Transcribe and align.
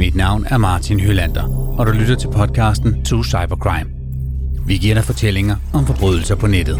Mit 0.00 0.14
navn 0.14 0.46
er 0.50 0.58
Martin 0.58 1.00
Hylander, 1.00 1.74
og 1.78 1.86
du 1.86 1.92
lytter 1.92 2.14
til 2.14 2.28
podcasten 2.28 3.04
To 3.04 3.24
Cybercrime. 3.24 3.90
Vi 4.66 4.76
giver 4.76 4.94
dig 4.94 5.04
fortællinger 5.04 5.56
om 5.72 5.86
forbrydelser 5.86 6.34
på 6.34 6.46
nettet. 6.46 6.78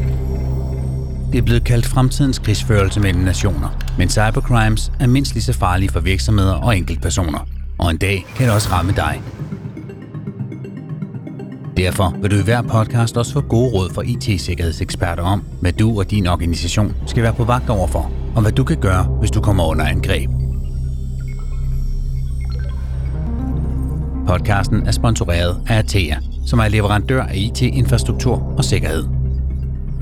Det 1.32 1.38
er 1.38 1.42
blevet 1.42 1.64
kaldt 1.64 1.86
fremtidens 1.86 2.38
krigsførelse 2.38 3.00
mellem 3.00 3.22
nationer, 3.22 3.68
men 3.98 4.08
cybercrimes 4.08 4.92
er 5.00 5.06
mindst 5.06 5.34
lige 5.34 5.42
så 5.42 5.52
farlige 5.52 5.90
for 5.90 6.00
virksomheder 6.00 6.52
og 6.52 6.76
enkeltpersoner. 6.76 7.46
Og 7.78 7.90
en 7.90 7.96
dag 7.96 8.26
kan 8.36 8.46
det 8.46 8.54
også 8.54 8.68
ramme 8.72 8.92
dig. 8.92 9.22
Derfor 11.76 12.16
vil 12.22 12.30
du 12.30 12.36
i 12.36 12.42
hver 12.42 12.62
podcast 12.62 13.16
også 13.16 13.32
få 13.32 13.40
gode 13.40 13.70
råd 13.70 13.94
fra 13.94 14.02
IT-sikkerhedseksperter 14.02 15.22
om, 15.22 15.44
hvad 15.60 15.72
du 15.72 15.98
og 15.98 16.10
din 16.10 16.26
organisation 16.26 16.94
skal 17.06 17.22
være 17.22 17.34
på 17.34 17.44
vagt 17.44 17.70
overfor, 17.70 18.12
og 18.34 18.42
hvad 18.42 18.52
du 18.52 18.64
kan 18.64 18.76
gøre, 18.76 19.04
hvis 19.04 19.30
du 19.30 19.40
kommer 19.40 19.64
under 19.64 19.84
angreb. 19.84 20.39
Podcasten 24.30 24.86
er 24.86 24.90
sponsoreret 24.90 25.62
af 25.68 25.78
Atea, 25.78 26.16
som 26.46 26.58
er 26.58 26.68
leverandør 26.68 27.22
af 27.22 27.36
IT-infrastruktur 27.36 28.54
og 28.56 28.64
sikkerhed. 28.64 29.04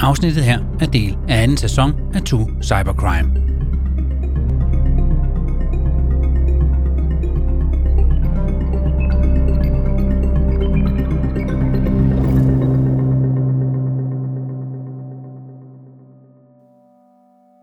Afsnittet 0.01 0.45
her 0.45 0.59
er 0.81 0.87
del 0.87 1.17
af 1.29 1.43
anden 1.43 1.57
sæson 1.57 1.93
af 2.15 2.23
To 2.23 2.39
Cybercrime. 2.63 3.31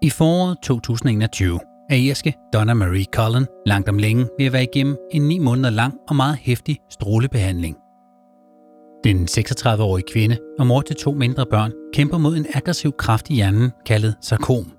I 0.02 0.10
foråret 0.10 0.58
2021 0.64 1.60
er 1.90 1.96
irske 1.96 2.34
Donna 2.54 2.74
Marie 2.74 3.06
Cullen 3.16 3.48
langt 3.66 3.90
om 3.90 3.98
længe 3.98 4.28
ved 4.40 4.46
at 4.46 4.54
være 4.54 4.64
igennem 4.64 4.98
en 5.12 5.22
9 5.22 5.40
måneder 5.40 5.70
lang 5.70 5.94
og 6.08 6.16
meget 6.16 6.38
hæftig 6.42 6.78
strålebehandling. 6.90 7.78
Den 9.04 9.28
36-årige 9.32 10.06
kvinde 10.12 10.38
og 10.60 10.68
mor 10.68 10.82
til 10.82 10.96
to 10.96 11.12
mindre 11.12 11.46
børn 11.46 11.72
kæmper 11.94 12.18
mod 12.18 12.38
en 12.38 12.46
aggressiv 12.54 12.92
kraft 12.92 13.30
i 13.30 13.34
hjernen 13.34 13.72
kaldet 13.86 14.16
sarkom. 14.22 14.72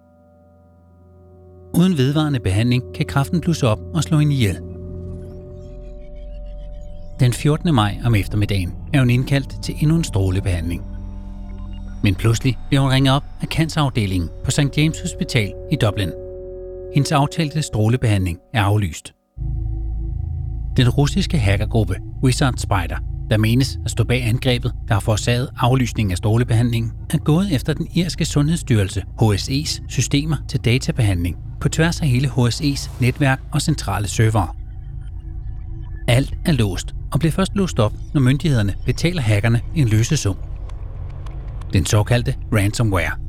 Uden 1.74 1.98
vedvarende 1.98 2.40
behandling 2.40 2.82
kan 2.94 3.06
kraften 3.06 3.40
blusse 3.40 3.68
op 3.68 3.80
og 3.94 4.02
slå 4.02 4.18
hende 4.18 4.34
ihjel. 4.34 4.58
Den 7.20 7.32
14. 7.32 7.74
maj 7.74 7.96
om 8.04 8.14
eftermiddagen 8.14 8.74
er 8.92 8.98
hun 8.98 9.10
indkaldt 9.10 9.62
til 9.62 9.74
endnu 9.80 9.96
en 9.96 10.04
strålebehandling. 10.04 10.82
Men 12.02 12.14
pludselig 12.14 12.58
bliver 12.68 12.80
hun 12.80 12.90
ringet 12.90 13.14
op 13.14 13.24
af 13.40 13.46
cancerafdelingen 13.46 14.30
på 14.44 14.50
St. 14.50 14.78
James 14.78 15.00
Hospital 15.00 15.52
i 15.72 15.76
Dublin. 15.76 16.25
Hendes 16.94 17.12
aftalte 17.12 17.62
strålebehandling 17.62 18.38
er 18.54 18.62
aflyst. 18.62 19.14
Den 20.76 20.88
russiske 20.88 21.38
hackergruppe 21.38 21.96
Wizard 22.22 22.56
Spider 22.56 22.96
der 23.30 23.36
menes 23.36 23.78
at 23.84 23.90
stå 23.90 24.04
bag 24.04 24.26
angrebet, 24.26 24.72
der 24.88 24.94
har 24.94 25.00
forårsaget 25.00 25.50
aflysningen 25.58 26.10
af 26.10 26.18
strålebehandlingen, 26.18 26.92
er 27.10 27.18
gået 27.18 27.54
efter 27.54 27.72
den 27.72 27.88
irske 27.94 28.24
sundhedsstyrelse 28.24 29.04
HSE's 29.22 29.82
systemer 29.88 30.36
til 30.48 30.60
databehandling 30.60 31.36
på 31.60 31.68
tværs 31.68 32.00
af 32.00 32.08
hele 32.08 32.28
HSE's 32.28 32.90
netværk 33.00 33.40
og 33.52 33.62
centrale 33.62 34.08
servere. 34.08 34.48
Alt 36.08 36.34
er 36.44 36.52
låst 36.52 36.94
og 37.12 37.18
bliver 37.18 37.32
først 37.32 37.54
låst 37.54 37.78
op, 37.78 37.92
når 38.14 38.20
myndighederne 38.20 38.74
betaler 38.84 39.22
hackerne 39.22 39.60
en 39.74 39.88
løsesum. 39.88 40.36
Den 41.72 41.86
såkaldte 41.86 42.34
ransomware. 42.52 43.25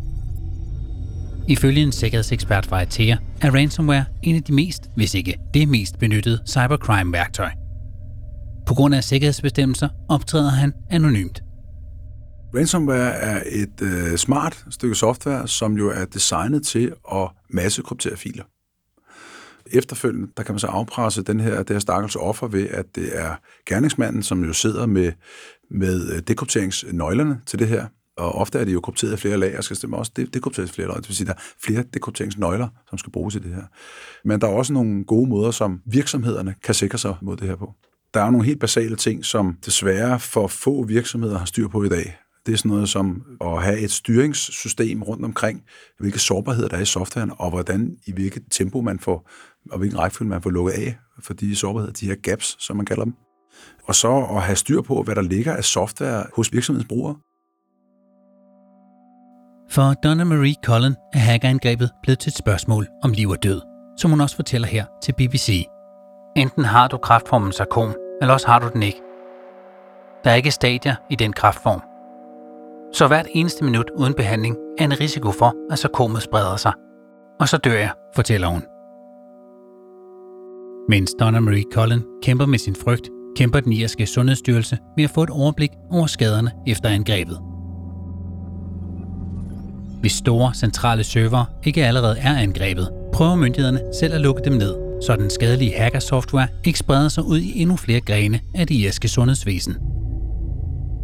Ifølge 1.47 1.81
en 1.81 1.91
sikkerhedsekspert 1.91 2.65
fra 2.65 2.81
Atea 2.81 3.17
er 3.41 3.53
ransomware 3.53 4.05
en 4.23 4.35
af 4.35 4.43
de 4.43 4.53
mest, 4.53 4.81
hvis 4.95 5.13
ikke 5.13 5.37
det 5.53 5.67
mest 5.67 5.99
benyttede 5.99 6.39
cybercrime-værktøj– 6.47 7.49
på 8.67 8.73
grund 8.73 8.95
af 8.95 9.03
sikkerhedsbestemmelser 9.03 9.89
optræder 10.09 10.49
han 10.49 10.73
anonymt. 10.89 11.43
Ransomware 12.55 13.13
er 13.13 13.43
et 13.45 13.81
øh, 13.81 14.17
smart 14.17 14.65
stykke 14.69 14.95
software, 14.95 15.47
som 15.47 15.77
jo 15.77 15.89
er 15.89 16.05
designet 16.05 16.65
til 16.65 16.93
at 17.13 17.29
massekryptere 17.49 18.17
filer. 18.17 18.43
Efterfølgende, 19.71 20.27
der 20.37 20.43
kan 20.43 20.53
man 20.53 20.59
så 20.59 20.67
afpresse 20.67 21.23
den 21.23 21.39
her, 21.39 21.57
det 21.63 21.69
her 21.69 21.79
stakkels 21.79 22.15
offer 22.15 22.47
ved, 22.47 22.67
at 22.69 22.85
det 22.95 23.17
er 23.17 23.35
gerningsmanden, 23.65 24.23
som 24.23 24.43
jo 24.43 24.53
sidder 24.53 24.85
med, 24.85 25.11
med 25.71 26.11
øh, 26.11 26.21
dekrypteringsnøglerne 26.27 27.41
til 27.45 27.59
det 27.59 27.67
her. 27.67 27.85
Og 28.17 28.35
ofte 28.35 28.59
er 28.59 28.65
det 28.65 28.73
jo 28.73 28.79
krypteret 28.79 29.13
i 29.13 29.17
flere 29.17 29.37
lag, 29.37 29.57
og 29.57 29.63
skal 29.63 29.75
stemme 29.75 29.97
også 29.97 30.11
dekrypteres 30.33 30.71
flere 30.71 30.87
lag. 30.87 30.97
Det 30.97 31.07
vil 31.07 31.15
sige, 31.15 31.27
der 31.27 31.33
er 31.33 31.41
flere 31.63 31.83
dekrypteringsnøgler, 31.93 32.67
som 32.89 32.97
skal 32.97 33.11
bruges 33.11 33.35
i 33.35 33.39
det 33.39 33.55
her. 33.55 33.63
Men 34.25 34.41
der 34.41 34.47
er 34.47 34.51
også 34.51 34.73
nogle 34.73 35.05
gode 35.05 35.29
måder, 35.29 35.51
som 35.51 35.81
virksomhederne 35.85 36.55
kan 36.63 36.75
sikre 36.75 36.97
sig 36.97 37.15
mod 37.21 37.37
det 37.37 37.47
her 37.47 37.55
på. 37.55 37.73
Der 38.13 38.21
er 38.21 38.29
nogle 38.29 38.45
helt 38.45 38.59
basale 38.59 38.95
ting, 38.95 39.25
som 39.25 39.57
desværre 39.65 40.19
for 40.19 40.47
få 40.47 40.83
virksomheder 40.83 41.37
har 41.37 41.45
styr 41.45 41.67
på 41.67 41.83
i 41.83 41.89
dag. 41.89 42.17
Det 42.45 42.53
er 42.53 42.57
sådan 42.57 42.69
noget 42.69 42.89
som 42.89 43.23
at 43.41 43.63
have 43.63 43.79
et 43.79 43.91
styringssystem 43.91 45.03
rundt 45.03 45.25
omkring, 45.25 45.63
hvilke 45.99 46.19
sårbarheder 46.19 46.67
der 46.67 46.77
er 46.77 46.81
i 46.81 46.85
softwaren, 46.85 47.31
og 47.37 47.49
hvordan 47.49 47.97
i 48.07 48.11
hvilket 48.11 48.43
tempo 48.51 48.81
man 48.81 48.99
får, 48.99 49.29
og 49.71 49.79
hvilken 49.79 49.99
rækkefølge 49.99 50.29
man 50.29 50.41
får 50.41 50.49
lukket 50.49 50.73
af 50.73 50.97
for 51.23 51.33
de 51.33 51.55
sårbarheder, 51.55 51.93
de 51.93 52.05
her 52.05 52.15
gaps, 52.15 52.55
som 52.59 52.77
man 52.77 52.85
kalder 52.85 53.03
dem. 53.03 53.13
Og 53.83 53.95
så 53.95 54.27
at 54.35 54.41
have 54.41 54.55
styr 54.55 54.81
på, 54.81 55.03
hvad 55.03 55.15
der 55.15 55.21
ligger 55.21 55.53
af 55.53 55.63
software 55.63 56.25
hos 56.33 56.53
virksomhedens 56.53 56.87
brugere. 56.87 57.15
For 59.69 59.93
Donna 59.93 60.23
Marie 60.23 60.55
Cullen 60.65 60.95
er 61.13 61.19
hackerangrebet 61.19 61.91
blevet 62.03 62.19
til 62.19 62.29
et 62.29 62.37
spørgsmål 62.37 62.87
om 63.03 63.11
liv 63.11 63.29
og 63.29 63.43
død, 63.43 63.61
som 63.97 64.11
hun 64.11 64.21
også 64.21 64.35
fortæller 64.35 64.67
her 64.67 64.85
til 65.03 65.13
BBC. 65.13 65.65
Enten 66.35 66.65
har 66.65 66.87
du 66.87 66.97
kraftformen 66.97 67.51
sarkom, 67.51 67.95
eller 68.21 68.33
også 68.33 68.47
har 68.47 68.59
du 68.59 68.69
den 68.73 68.83
ikke. 68.83 69.01
Der 70.23 70.31
er 70.31 70.35
ikke 70.35 70.51
stadier 70.51 70.95
i 71.09 71.15
den 71.15 71.33
kraftform. 71.33 71.81
Så 72.93 73.07
hvert 73.07 73.27
eneste 73.33 73.63
minut 73.63 73.89
uden 73.95 74.13
behandling 74.13 74.55
er 74.77 74.83
en 74.83 74.99
risiko 74.99 75.31
for, 75.31 75.53
at 75.71 75.79
sarkomet 75.79 76.21
spreder 76.21 76.55
sig. 76.55 76.73
Og 77.39 77.47
så 77.47 77.57
dør 77.57 77.73
jeg, 77.73 77.91
fortæller 78.15 78.47
hun. 78.47 78.63
Mens 80.89 81.11
Donna 81.19 81.39
Marie 81.39 81.65
Cullen 81.73 82.03
kæmper 82.23 82.45
med 82.45 82.59
sin 82.59 82.75
frygt, 82.75 83.09
kæmper 83.35 83.59
den 83.59 83.73
irske 83.73 84.05
sundhedsstyrelse 84.05 84.77
med 84.95 85.03
at 85.03 85.09
få 85.09 85.23
et 85.23 85.29
overblik 85.29 85.71
over 85.91 86.07
skaderne 86.07 86.51
efter 86.67 86.89
angrebet. 86.89 87.56
Hvis 90.01 90.11
store 90.11 90.53
centrale 90.53 91.03
server 91.03 91.45
ikke 91.63 91.85
allerede 91.85 92.19
er 92.19 92.37
angrebet, 92.37 92.89
prøver 93.13 93.35
myndighederne 93.35 93.81
selv 93.99 94.13
at 94.13 94.21
lukke 94.21 94.41
dem 94.45 94.53
ned 94.53 94.87
så 95.01 95.15
den 95.15 95.29
skadelige 95.29 95.77
hackersoftware 95.77 96.47
ikke 96.63 96.79
spreder 96.79 97.09
sig 97.09 97.23
ud 97.23 97.39
i 97.39 97.61
endnu 97.61 97.75
flere 97.75 98.01
grene 98.01 98.39
af 98.55 98.67
det 98.67 98.75
irske 98.75 99.07
sundhedsvæsen. 99.07 99.75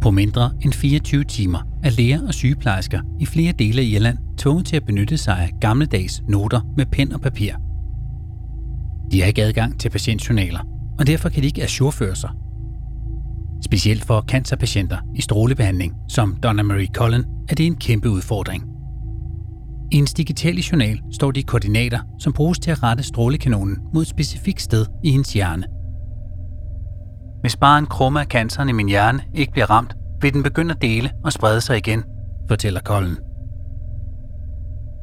På 0.02 0.10
mindre 0.10 0.50
end 0.62 0.72
24 0.72 1.24
timer 1.24 1.58
er 1.82 1.90
læger 1.90 2.26
og 2.26 2.34
sygeplejersker 2.34 3.00
i 3.20 3.26
flere 3.26 3.52
dele 3.52 3.80
af 3.80 3.86
Irland 3.86 4.18
tvunget 4.38 4.66
til 4.66 4.76
at 4.76 4.84
benytte 4.86 5.16
sig 5.16 5.38
af 5.38 5.50
gammeldags 5.60 6.22
noter 6.28 6.60
med 6.76 6.86
pen 6.86 7.12
og 7.12 7.20
papir. 7.20 7.52
De 9.12 9.20
har 9.20 9.28
ikke 9.28 9.42
adgang 9.42 9.80
til 9.80 9.90
patientjournaler, 9.90 10.60
og 10.98 11.06
derfor 11.06 11.28
kan 11.28 11.42
de 11.42 11.46
ikke 11.46 11.62
assurføre 11.62 12.16
sig. 12.16 12.30
Specielt 13.64 14.04
for 14.04 14.24
cancerpatienter 14.28 14.98
i 15.14 15.20
strålebehandling, 15.20 15.94
som 16.08 16.36
Donna 16.42 16.62
Marie 16.62 16.88
Cullen, 16.94 17.24
er 17.48 17.54
det 17.54 17.66
en 17.66 17.76
kæmpe 17.76 18.10
udfordring. 18.10 18.73
I 19.92 19.96
en 19.96 20.04
digitale 20.04 20.62
journal 20.72 21.00
står 21.12 21.30
de 21.30 21.42
koordinater, 21.42 22.00
som 22.18 22.32
bruges 22.32 22.58
til 22.58 22.70
at 22.70 22.82
rette 22.82 23.02
strålekanonen 23.02 23.78
mod 23.94 24.02
et 24.02 24.08
specifikt 24.08 24.62
sted 24.62 24.86
i 25.04 25.10
hendes 25.10 25.32
hjerne. 25.32 25.64
Hvis 27.40 27.56
bare 27.56 27.78
en 27.78 27.86
krumme 27.86 28.20
af 28.20 28.26
canceren 28.26 28.68
i 28.68 28.72
min 28.72 28.88
hjerne 28.88 29.22
ikke 29.34 29.52
bliver 29.52 29.70
ramt, 29.70 29.94
vil 30.20 30.32
den 30.32 30.42
begynde 30.42 30.74
at 30.74 30.82
dele 30.82 31.10
og 31.24 31.32
sprede 31.32 31.60
sig 31.60 31.76
igen, 31.76 32.04
fortæller 32.48 32.80
Colin. 32.80 33.16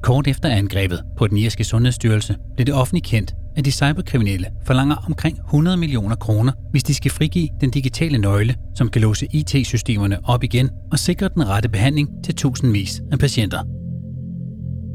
Kort 0.04 0.28
efter 0.28 0.50
angrebet 0.50 1.04
på 1.18 1.28
den 1.28 1.38
irske 1.38 1.64
sundhedsstyrelse 1.64 2.36
blev 2.56 2.66
det 2.66 2.74
offentligt 2.74 3.06
kendt, 3.06 3.34
at 3.56 3.66
de 3.66 3.72
cyberkriminelle 3.72 4.48
forlanger 4.66 4.96
omkring 5.08 5.38
100 5.38 5.78
millioner 5.78 6.16
kroner, 6.16 6.52
hvis 6.72 6.84
de 6.84 6.94
skal 6.94 7.12
frigive 7.12 7.50
den 7.62 7.72
digitale 7.72 8.18
nøgle, 8.18 8.56
som 8.76 8.90
kan 8.90 9.02
låse 9.02 9.28
IT-systemerne 9.32 10.18
op 10.24 10.44
igen 10.44 10.70
og 10.92 11.00
sikre 11.00 11.30
den 11.30 11.48
rette 11.48 11.70
behandling 11.70 12.10
til 12.24 12.36
tusindvis 12.36 13.02
af 13.12 13.20
patienter 13.20 13.81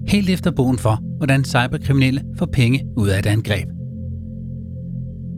helt 0.09 0.31
efter 0.31 0.51
bogen 0.51 0.79
for, 0.79 1.01
hvordan 1.17 1.45
cyberkriminelle 1.45 2.23
får 2.39 2.47
penge 2.47 2.85
ud 2.97 3.09
af 3.09 3.19
et 3.19 3.27
angreb. 3.27 3.69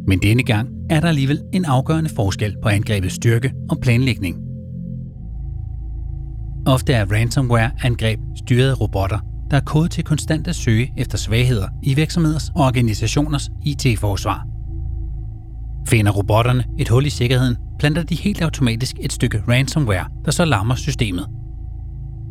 Men 0.07 0.19
denne 0.23 0.43
gang 0.43 0.69
er 0.91 1.01
der 1.01 1.09
alligevel 1.09 1.43
en 1.53 1.65
afgørende 1.65 2.11
forskel 2.11 2.57
på 2.63 2.69
angrebets 2.69 3.15
styrke 3.15 3.53
og 3.71 3.79
planlægning. 3.83 4.37
Ofte 6.67 6.93
er 6.93 7.13
ransomware-angreb 7.13 8.21
styret 8.37 8.71
af 8.71 8.81
robotter, 8.81 9.19
der 9.51 9.57
er 9.57 9.61
kodet 9.61 9.91
til 9.91 10.05
konstant 10.05 10.49
at 10.49 10.55
søge 10.55 10.93
efter 10.97 11.19
svagheder 11.19 11.69
i 11.83 11.95
virksomheders 11.95 12.49
og 12.49 12.65
organisationers 12.65 13.51
IT-forsvar. 13.65 14.47
Finder 15.89 16.13
robotterne 16.13 16.65
et 16.79 16.89
hul 16.89 17.07
i 17.07 17.11
sikkerheden, 17.11 17.57
planter 17.79 18.03
de 18.03 18.15
helt 18.15 18.43
automatisk 18.43 18.97
et 19.01 19.13
stykke 19.13 19.43
ransomware, 19.49 20.07
der 20.25 20.31
så 20.31 20.45
lammer 20.45 20.75
systemet 20.75 21.27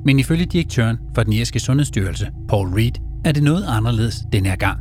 men 0.08 0.20
ifølge 0.20 0.46
direktøren 0.46 0.98
for 1.16 1.24
den 1.24 1.34
irske 1.34 1.60
sundhedsstyrelse, 1.60 2.28
Paul 2.50 2.68
Reed, 2.68 2.92
er 3.26 3.32
det 3.32 3.44
noget 3.44 3.66
anderledes 3.68 4.16
den 4.32 4.46
her 4.46 4.56
gang. 4.56 4.80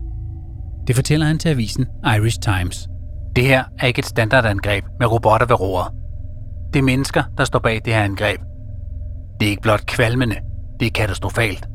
Det 0.87 0.97
fortæller 0.97 1.27
han 1.27 1.39
til 1.39 1.49
avisen 1.49 1.87
Irish 2.17 2.39
Times. 2.41 2.89
Det 3.37 3.45
her 3.45 3.65
er 3.79 3.87
ikke 3.87 3.99
et 3.99 4.07
standardangreb 4.07 4.85
med 4.99 5.13
robotter 5.13 5.47
ved 5.47 5.61
roret. 5.61 5.93
Det 6.73 6.79
er 6.79 6.83
mennesker, 6.83 7.23
der 7.39 7.45
står 7.45 7.59
bag 7.59 7.81
det 7.85 7.95
her 7.95 8.03
angreb. 8.03 8.41
Det 9.41 9.47
er 9.47 9.51
ikke 9.51 9.63
blot 9.63 9.87
kvalmende, 9.87 10.37
det 10.81 10.87
er 10.87 10.91
katastrofalt. 10.91 11.67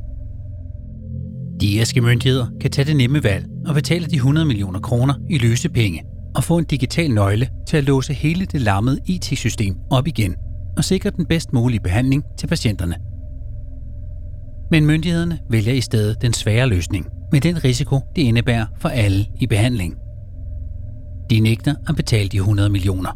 De 1.62 1.68
irske 1.68 2.02
myndigheder 2.02 2.48
kan 2.62 2.72
tage 2.72 2.86
det 2.86 2.96
nemme 2.96 3.24
valg 3.24 3.46
og 3.68 3.74
betale 3.74 4.06
de 4.06 4.16
100 4.16 4.46
millioner 4.48 4.80
kroner 4.80 5.14
i 5.30 5.38
løse 5.38 5.70
penge 5.70 6.04
og 6.36 6.44
få 6.44 6.58
en 6.58 6.66
digital 6.66 7.12
nøgle 7.12 7.50
til 7.68 7.78
at 7.78 7.84
låse 7.84 8.14
hele 8.14 8.46
det 8.46 8.62
lammede 8.62 9.00
IT-system 9.06 9.76
op 9.90 10.08
igen 10.08 10.36
og 10.78 10.84
sikre 10.84 11.10
den 11.10 11.26
bedst 11.26 11.54
mulige 11.54 11.80
behandling 11.80 12.24
til 12.40 12.48
patienterne. 12.48 13.11
Men 14.72 14.86
myndighederne 14.86 15.40
vælger 15.50 15.74
i 15.74 15.82
stedet 15.82 16.22
den 16.22 16.34
svære 16.34 16.68
løsning 16.68 17.08
med 17.32 17.42
den 17.42 17.64
risiko, 17.64 18.00
det 18.16 18.22
indebærer 18.22 18.66
for 18.80 18.90
alle 18.90 19.26
i 19.40 19.48
behandling. 19.48 19.96
De 21.30 21.40
nægter 21.40 21.76
at 21.88 21.96
betale 21.96 22.30
de 22.30 22.38
100 22.38 22.70
millioner. 22.70 23.10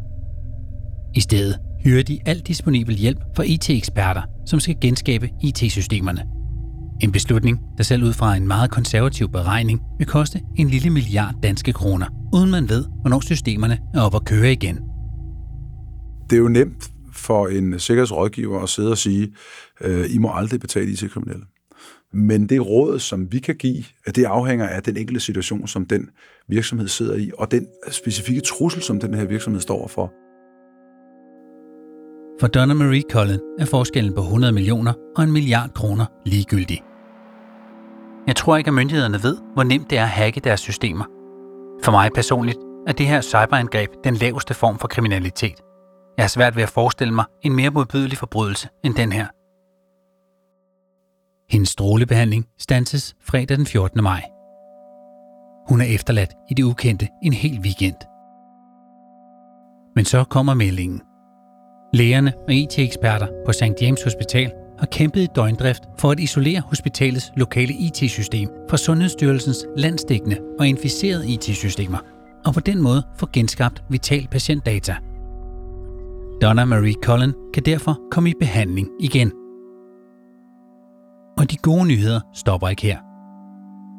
I 1.14 1.20
stedet 1.20 1.58
hyrer 1.84 2.02
de 2.02 2.18
alt 2.26 2.46
disponibel 2.48 2.94
hjælp 2.96 3.18
fra 3.36 3.42
IT-eksperter, 3.42 4.22
som 4.46 4.60
skal 4.60 4.76
genskabe 4.80 5.30
IT-systemerne. 5.42 6.22
En 7.00 7.12
beslutning, 7.12 7.60
der 7.76 7.82
selv 7.82 8.04
ud 8.04 8.12
fra 8.12 8.36
en 8.36 8.48
meget 8.48 8.70
konservativ 8.70 9.28
beregning 9.28 9.80
vil 9.98 10.06
koste 10.06 10.40
en 10.56 10.68
lille 10.68 10.90
milliard 10.90 11.34
danske 11.42 11.72
kroner, 11.72 12.06
uden 12.34 12.50
man 12.50 12.68
ved, 12.68 12.84
hvornår 13.00 13.20
systemerne 13.20 13.78
er 13.94 14.00
op 14.00 14.14
at 14.14 14.24
køre 14.24 14.52
igen. 14.52 14.78
Det 16.30 16.36
er 16.36 16.40
jo 16.40 16.48
nemt 16.48 16.90
for 17.16 17.48
en 17.48 17.78
sikkerhedsrådgiver 17.78 18.62
at 18.62 18.68
sidde 18.68 18.90
og 18.90 18.98
sige, 18.98 19.34
øh, 19.80 20.14
I 20.14 20.18
må 20.18 20.30
aldrig 20.34 20.60
betale 20.60 20.90
IT-kriminelle. 20.90 21.44
Men 22.12 22.48
det 22.48 22.66
råd, 22.66 22.98
som 22.98 23.32
vi 23.32 23.38
kan 23.38 23.56
give, 23.56 23.84
det 24.14 24.24
afhænger 24.24 24.68
af 24.68 24.82
den 24.82 24.96
enkelte 24.96 25.20
situation, 25.20 25.68
som 25.68 25.86
den 25.86 26.10
virksomhed 26.48 26.88
sidder 26.88 27.14
i, 27.14 27.30
og 27.38 27.50
den 27.50 27.66
specifikke 27.90 28.40
trussel, 28.40 28.82
som 28.82 29.00
den 29.00 29.14
her 29.14 29.24
virksomhed 29.24 29.60
står 29.60 29.88
for. 29.88 30.12
For 32.40 32.46
Donna 32.46 32.74
Marie 32.74 33.02
Cullen 33.10 33.40
er 33.58 33.64
forskellen 33.64 34.14
på 34.14 34.20
100 34.20 34.52
millioner 34.52 34.92
og 35.16 35.24
en 35.24 35.32
milliard 35.32 35.70
kroner 35.74 36.06
ligegyldig. 36.26 36.82
Jeg 38.26 38.36
tror 38.36 38.56
ikke, 38.56 38.68
at 38.68 38.74
myndighederne 38.74 39.22
ved, 39.22 39.36
hvor 39.54 39.62
nemt 39.62 39.90
det 39.90 39.98
er 39.98 40.02
at 40.02 40.08
hacke 40.08 40.40
deres 40.40 40.60
systemer. 40.60 41.04
For 41.84 41.92
mig 41.92 42.10
personligt 42.14 42.58
er 42.86 42.92
det 42.92 43.06
her 43.06 43.20
cyberangreb 43.20 43.90
den 44.04 44.14
laveste 44.14 44.54
form 44.54 44.78
for 44.78 44.88
kriminalitet. 44.88 45.65
Jeg 46.16 46.22
har 46.22 46.28
svært 46.28 46.56
ved 46.56 46.62
at 46.62 46.68
forestille 46.68 47.14
mig 47.14 47.24
en 47.42 47.56
mere 47.56 47.70
modbydelig 47.70 48.18
forbrydelse 48.18 48.68
end 48.84 48.94
den 48.94 49.12
her. 49.12 49.26
Hendes 51.52 51.68
strålebehandling 51.68 52.46
stanses 52.58 53.14
fredag 53.20 53.56
den 53.56 53.66
14. 53.66 54.02
maj. 54.02 54.22
Hun 55.68 55.80
er 55.80 55.84
efterladt 55.84 56.34
i 56.50 56.54
det 56.54 56.62
ukendte 56.62 57.08
en 57.22 57.32
hel 57.32 57.60
weekend. 57.60 57.96
Men 59.94 60.04
så 60.04 60.24
kommer 60.24 60.54
meldingen. 60.54 61.02
Lægerne 61.94 62.32
og 62.48 62.54
IT-eksperter 62.54 63.26
på 63.46 63.52
St. 63.52 63.82
James 63.82 64.02
Hospital 64.02 64.52
har 64.78 64.86
kæmpet 64.86 65.20
i 65.20 65.28
døgndrift 65.34 65.82
for 65.98 66.10
at 66.10 66.20
isolere 66.20 66.60
hospitalets 66.60 67.32
lokale 67.36 67.74
IT-system 67.74 68.48
fra 68.70 68.76
Sundhedsstyrelsens 68.76 69.66
landsdækkende 69.76 70.38
og 70.58 70.68
inficerede 70.68 71.28
IT-systemer, 71.28 71.98
og 72.46 72.54
på 72.54 72.60
den 72.60 72.82
måde 72.82 73.02
få 73.18 73.28
genskabt 73.32 73.84
vital 73.90 74.28
patientdata. 74.28 74.96
Donna 76.42 76.64
Marie 76.64 76.94
Cullen 77.02 77.34
kan 77.54 77.62
derfor 77.62 78.00
komme 78.10 78.30
i 78.30 78.34
behandling 78.40 78.88
igen. 79.00 79.32
Og 81.38 81.50
de 81.50 81.56
gode 81.56 81.86
nyheder 81.86 82.20
stopper 82.34 82.68
ikke 82.68 82.82
her. 82.82 82.98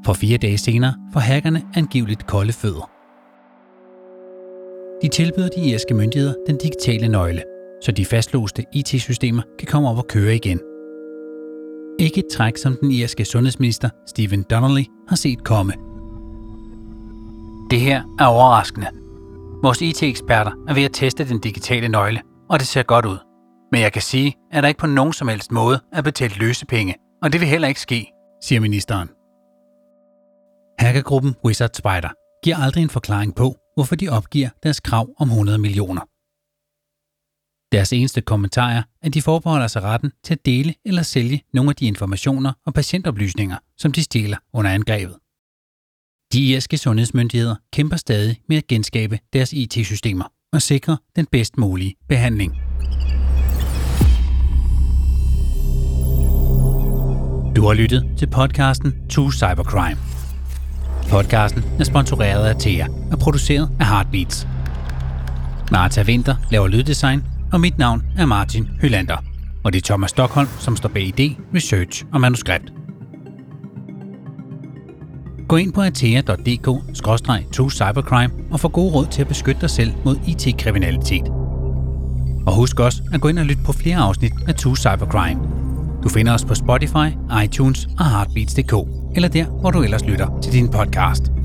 For 0.06 0.14
fire 0.14 0.38
dage 0.38 0.58
senere 0.58 0.94
får 1.14 1.20
hackerne 1.20 1.62
angiveligt 1.76 2.28
kolde 2.28 2.54
fødder. 2.54 2.90
De 5.02 5.08
tilbyder 5.08 5.50
de 5.50 5.70
irske 5.70 5.94
myndigheder 5.94 6.34
den 6.48 6.58
digitale 6.58 7.08
nøgle, 7.08 7.44
så 7.84 7.92
de 7.92 8.06
fastlåste 8.06 8.64
IT-systemer 8.74 9.42
kan 9.60 9.68
komme 9.68 9.90
op 9.90 9.98
og 9.98 10.08
køre 10.08 10.36
igen. 10.36 10.60
Ikke 12.00 12.20
et 12.20 12.26
træk, 12.32 12.58
som 12.58 12.78
den 12.82 12.92
irske 12.92 13.26
sundhedsminister 13.26 13.90
Stephen 14.08 14.44
Donnelly 14.44 14.84
har 15.10 15.16
set 15.16 15.44
komme. 15.44 15.74
Det 17.72 17.80
her 17.80 18.02
er 18.20 18.26
overraskende. 18.26 18.88
Vores 19.64 19.82
IT-eksperter 19.82 20.52
er 20.68 20.74
ved 20.74 20.84
at 20.84 20.94
teste 20.94 21.28
den 21.28 21.40
digitale 21.40 21.88
nøgle, 21.88 22.22
og 22.50 22.60
det 22.60 22.68
ser 22.68 22.84
godt 22.84 23.06
ud. 23.06 23.18
Men 23.72 23.82
jeg 23.82 23.94
kan 23.94 24.02
sige, 24.02 24.36
at 24.52 24.64
der 24.64 24.70
ikke 24.70 24.80
på 24.80 24.88
nogen 24.88 25.14
som 25.14 25.28
helst 25.28 25.52
måde 25.52 25.80
er 25.94 26.02
betalt 26.02 26.38
løsepenge, 26.38 26.96
og 27.24 27.32
det 27.32 27.40
vil 27.40 27.50
heller 27.50 27.68
ikke 27.68 27.82
ske, 27.82 28.12
siger 28.44 28.60
ministeren. 28.62 29.10
Hackergruppen 30.80 31.36
Wizard 31.46 31.74
Spider 31.74 32.10
giver 32.44 32.58
aldrig 32.58 32.82
en 32.82 32.90
forklaring 32.90 33.36
på, 33.36 33.56
hvorfor 33.76 33.96
de 33.96 34.10
opgiver 34.10 34.50
deres 34.64 34.80
krav 34.80 35.08
om 35.20 35.28
100 35.30 35.58
millioner. 35.58 36.02
Deres 37.72 37.94
eneste 37.94 38.22
kommentar 38.22 38.70
er, 38.70 38.84
at 39.02 39.14
de 39.14 39.22
forbeholder 39.22 39.68
sig 39.68 39.82
retten 39.82 40.12
til 40.24 40.34
at 40.34 40.46
dele 40.46 40.74
eller 40.86 41.02
sælge 41.02 41.42
nogle 41.54 41.70
af 41.70 41.76
de 41.76 41.86
informationer 41.86 42.54
og 42.66 42.74
patientoplysninger, 42.74 43.58
som 43.78 43.92
de 43.92 44.04
stjæler 44.04 44.38
under 44.54 44.72
angrebet. 44.72 45.16
De 46.34 46.46
irske 46.46 46.78
sundhedsmyndigheder 46.78 47.56
kæmper 47.74 47.96
stadig 47.98 48.38
med 48.50 48.58
at 48.58 48.68
genskabe 48.68 49.20
deres 49.34 49.54
IT-systemer 49.54 50.26
og 50.54 50.62
sikre 50.62 50.98
den 51.16 51.26
bedst 51.32 51.58
mulige 51.58 51.96
behandling. 52.10 52.52
Du 57.56 57.66
har 57.66 57.74
lyttet 57.74 58.06
til 58.18 58.28
podcasten 58.28 58.94
To 59.10 59.32
Cybercrime. 59.32 60.00
Podcasten 61.10 61.64
er 61.80 61.84
sponsoreret 61.84 62.48
af 62.48 62.56
TEA 62.56 62.88
og 63.12 63.20
produceret 63.20 63.70
af 63.80 63.86
Heartbeats. 63.86 64.48
Marta 65.72 66.02
Winter 66.02 66.36
laver 66.52 66.68
lyddesign 66.68 67.24
og 67.54 67.62
mit 67.62 67.78
navn 67.78 68.04
er 68.18 68.26
Martin 68.26 68.68
Hylander. 68.82 69.18
Og 69.64 69.74
det 69.74 69.82
er 69.82 69.86
Thomas 69.86 70.10
Stockholm, 70.10 70.48
som 70.60 70.76
står 70.76 70.90
bag 70.90 71.04
idé, 71.20 71.56
research 71.56 72.06
og 72.14 72.22
manuskript. 72.22 72.77
Gå 75.48 75.56
ind 75.56 75.74
på 75.74 75.82
atea.dk-cybercrime 75.82 78.34
og 78.52 78.60
få 78.60 78.68
gode 78.68 78.94
råd 78.94 79.06
til 79.06 79.22
at 79.22 79.28
beskytte 79.28 79.62
dig 79.62 79.70
selv 79.70 79.92
mod 80.06 80.18
IT-kriminalitet. 80.28 81.24
Og 82.48 82.56
husk 82.56 82.80
også 82.80 83.04
at 83.14 83.22
gå 83.22 83.28
ind 83.28 83.40
og 83.40 83.46
lytte 83.46 83.64
på 83.64 83.74
flere 83.74 83.98
afsnit 83.98 84.34
af 84.48 84.56
2cybercrime. 84.56 85.42
Du 86.04 86.10
finder 86.10 86.34
os 86.34 86.46
på 86.46 86.56
Spotify, 86.56 87.08
iTunes 87.44 87.88
og 88.00 88.06
Heartbeats.dk, 88.06 88.74
eller 89.16 89.30
der, 89.30 89.46
hvor 89.46 89.72
du 89.72 89.84
ellers 89.84 90.06
lytter 90.06 90.40
til 90.44 90.54
din 90.54 90.70
podcast. 90.70 91.37